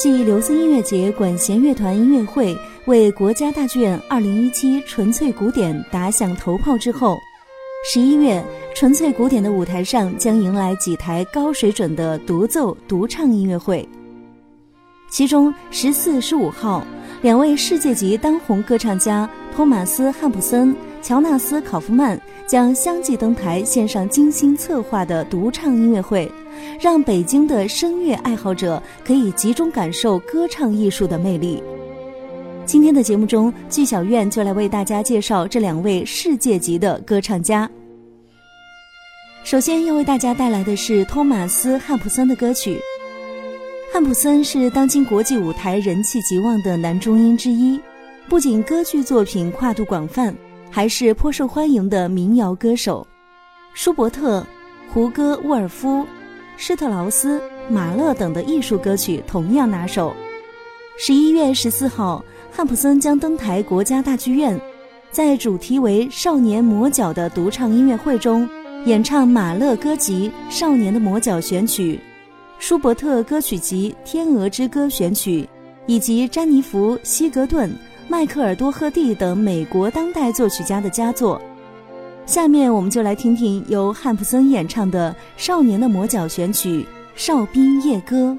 [0.00, 2.56] 继流森音乐节管弦乐团音乐会
[2.86, 7.18] 为国家大剧院2017纯粹古典打响头炮之后，
[7.84, 8.40] 十一月
[8.76, 13.86] 纯粹古典的舞台上将迎来几台高水准的独奏独唱音乐会。
[15.10, 16.86] 其中十四、十五号
[17.20, 26.30] 两位世界级当红歌唱家托马斯·汉普森、乔纳斯·考夫曼将相继登台，献上精心策划的独唱音乐会。
[26.80, 31.62] 让北京的声乐爱好者可以集中感受歌唱艺术的魅力。
[32.64, 37.68] 今天的节目中，剧小院就来为大家介绍这两位世界级的歌唱家。
[39.42, 42.78] 首先要为大家带来的是托马斯·汉普森的歌曲。
[43.90, 47.80] 汉普森是当今国际舞台人气极旺的男中音之一，
[48.28, 50.34] 不仅歌剧作品跨度广泛，
[50.70, 53.06] 还是颇受欢迎的民谣歌手。
[53.72, 54.46] 舒伯特、
[54.92, 56.06] 胡歌、沃尔夫。
[56.60, 60.12] 施特劳斯、马勒等的艺术歌曲同样拿手。
[60.98, 64.60] 十一月十四号，汉普森将登台国家大剧院，
[65.12, 68.46] 在主题为《少年魔角》的独唱音乐会中，
[68.86, 72.00] 演唱马勒歌集《少年的魔角》选曲、
[72.58, 75.48] 舒伯特歌曲集《天鹅之歌》选曲，
[75.86, 77.72] 以及詹妮弗·希格顿、
[78.08, 81.40] 迈克尔·多赫蒂等美国当代作曲家的佳作。
[82.28, 86.82] 下面我们就来听听由汉普森演唱的《少年的魔角》选曲
[87.14, 88.36] 《哨兵夜歌》。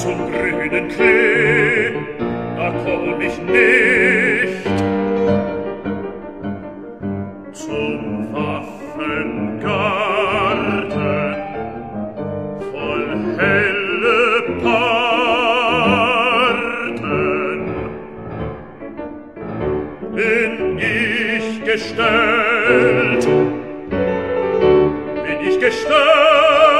[0.00, 1.92] zum grünen Klee,
[2.56, 4.64] da komm ich nicht.
[7.52, 9.36] Zum Waffengarten.
[12.72, 14.90] Voll helle Parten.
[20.14, 23.24] Bin ich gestellt,
[25.24, 26.79] bin ich gestellt,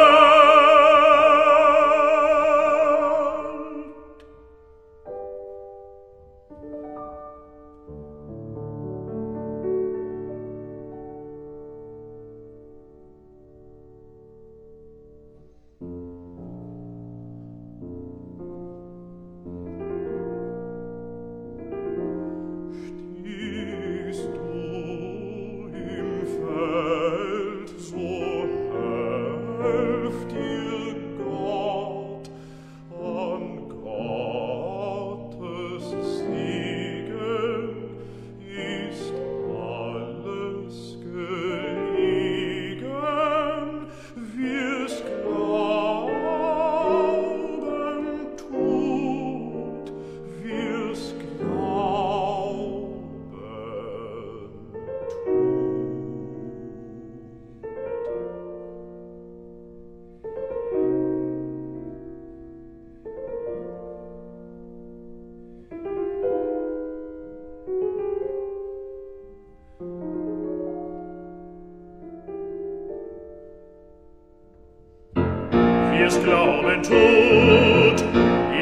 [76.01, 78.05] wir's glauben tut,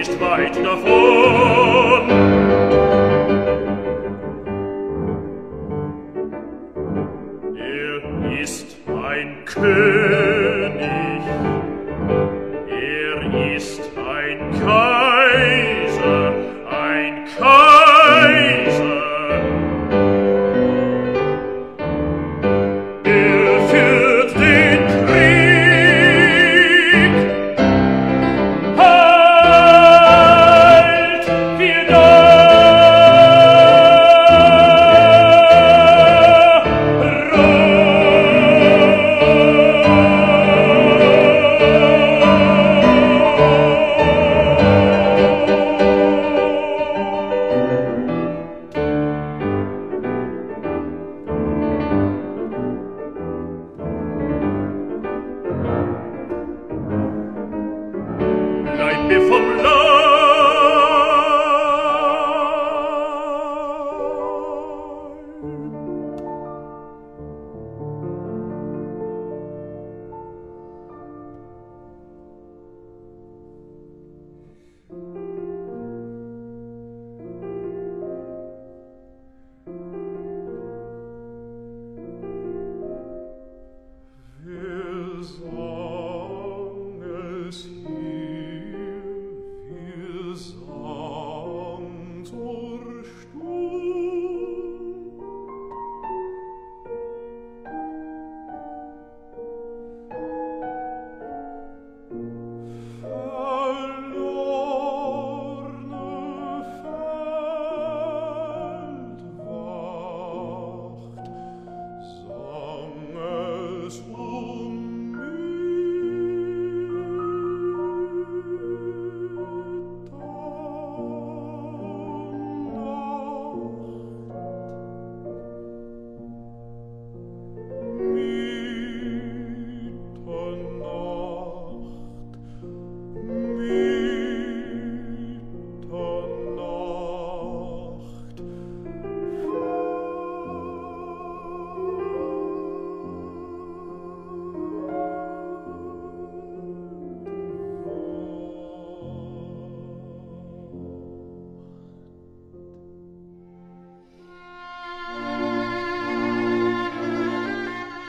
[0.00, 2.11] ist weit davon.
[7.56, 9.98] Er ist ein König,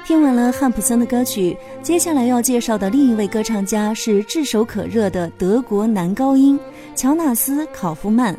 [0.09, 6.59] 听完了汉普森的歌曲，接下来要介绍的另一位歌唱家是炙手可热的德国男高音
[6.95, 8.35] 乔纳斯·考夫曼。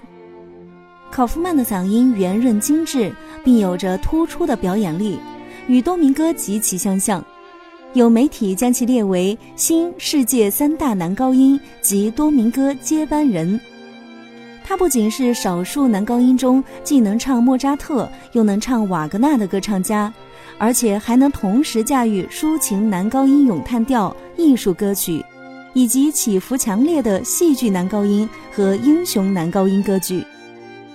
[1.12, 3.14] 考夫曼的嗓音圆润精致，
[3.44, 5.16] 并有着突出的表演力，
[5.68, 7.24] 与多明戈极其相像。
[7.92, 13.60] 有媒体将其列为新世界三大男高音及多明戈接班人。
[14.64, 20.12] 他不仅是少数男高音中既能唱莫扎特又能唱瓦格纳的歌唱家。
[20.58, 25.24] 而且还能同时驾驭抒情男高音咏叹调、艺术歌曲，
[25.72, 30.24] 以及起伏强烈的戏剧男高音和英雄男高音歌剧，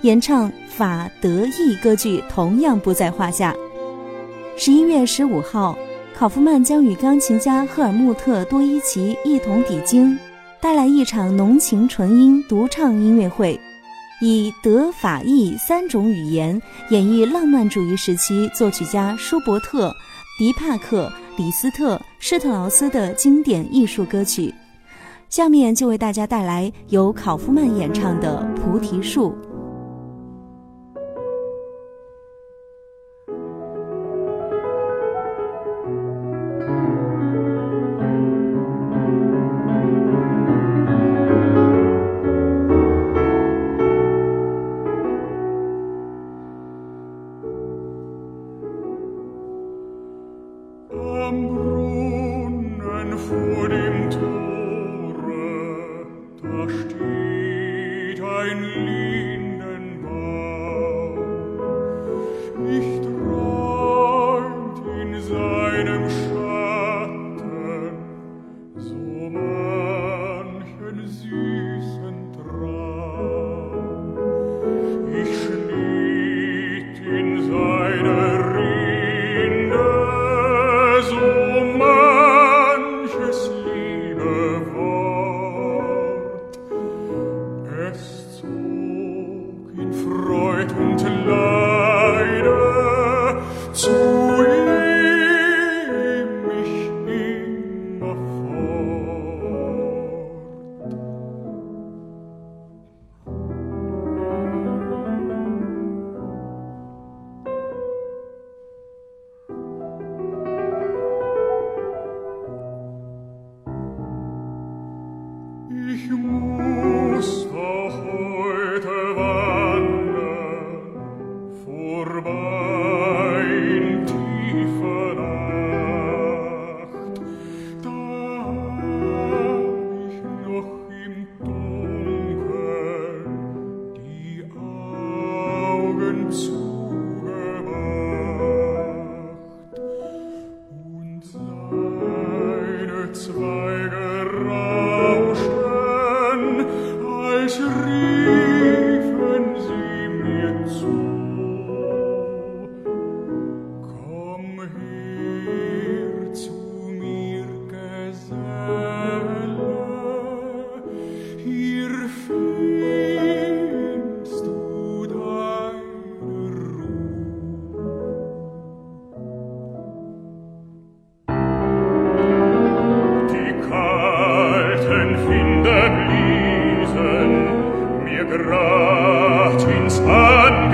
[0.01, 3.55] 演唱法德意歌剧同样不在话下。
[4.57, 5.77] 十一月十五号，
[6.15, 10.17] 考夫曼将与钢琴家赫尔穆特·多伊奇一同抵京，
[10.61, 13.59] 带来一场浓情纯音独唱音乐会。
[14.21, 19.93] 以德法意三种语言演绎浪漫主义时期作曲家舒伯特、
[20.39, 24.53] 迪帕克、李斯特、施特劳斯的经典艺术歌曲。
[25.27, 29.31] 下面就为大家带来由考夫曼演唱的《菩提树》。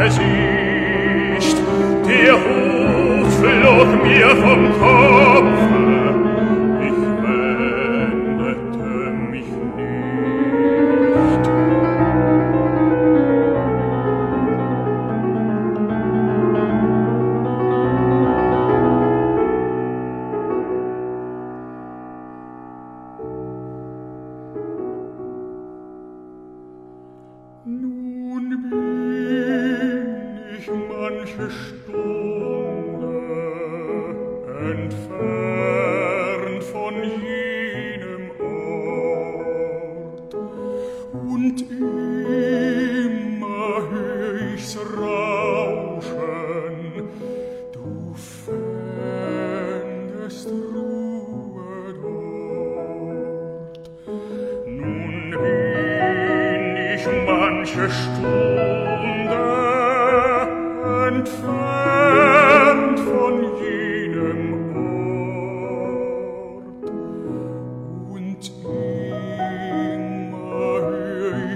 [0.04, 1.58] Gesicht,
[2.08, 5.11] der Hut flog mir vom Kopf,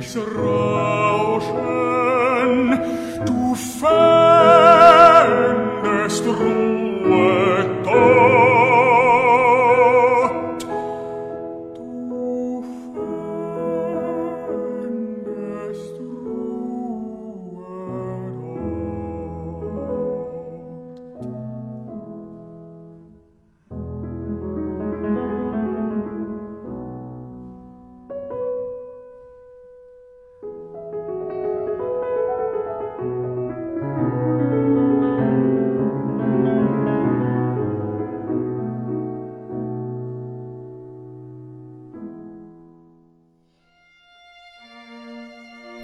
[0.06, 0.65] It's.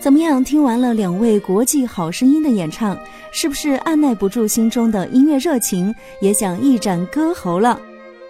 [0.01, 0.43] 怎么样？
[0.43, 2.97] 听完了两位国际好声音的演唱，
[3.31, 7.79] 是不是按耐不住心中的音乐热情，也想一展歌喉了？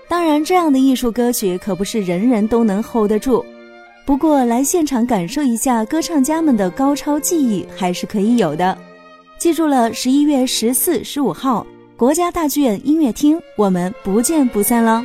[0.09, 3.43] 当然，这样的艺术歌曲可不是人人都能 hold 得住。
[4.05, 8.77] 不过，来现场感受一下歌唱家们的高超技艺还是可以有的。
[9.37, 15.01] 记住了，十一月十四、十五号，国家大剧院音乐厅，我们不见不散了。